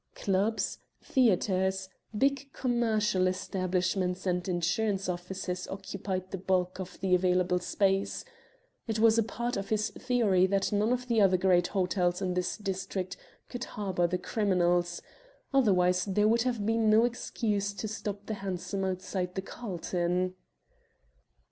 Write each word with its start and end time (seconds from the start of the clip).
Clubs, 0.15 0.79
theatres, 1.03 1.87
big 2.17 2.51
commercial 2.53 3.27
establishments 3.27 4.25
and 4.25 4.47
insurance 4.47 5.07
offices 5.07 5.67
occupied 5.67 6.31
the 6.31 6.39
bulk 6.39 6.79
of 6.79 6.99
the 7.01 7.13
available 7.13 7.59
space. 7.59 8.25
It 8.87 8.97
was 8.97 9.19
a 9.19 9.23
part 9.23 9.57
of 9.57 9.69
his 9.69 9.91
theory 9.91 10.47
that 10.47 10.71
none 10.71 10.91
of 10.91 11.07
the 11.07 11.21
other 11.21 11.37
great 11.37 11.67
hotels 11.67 12.19
in 12.19 12.33
this 12.33 12.57
district 12.57 13.15
could 13.47 13.65
harbour 13.65 14.07
the 14.07 14.17
criminals, 14.17 15.03
otherwise 15.53 16.03
there 16.05 16.27
would 16.27 16.41
have 16.41 16.65
been 16.65 16.89
no 16.89 17.05
excuse 17.05 17.71
to 17.73 17.87
stop 17.87 18.25
the 18.25 18.33
hansom 18.41 18.83
outside 18.83 19.35
the 19.35 19.41
Carlton. 19.43 20.33